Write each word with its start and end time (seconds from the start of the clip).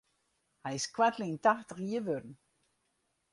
Hy 0.63 0.71
is 0.79 0.85
koartlyn 0.95 1.37
tachtich 1.43 1.83
jier 1.87 2.03
wurden. 2.07 2.33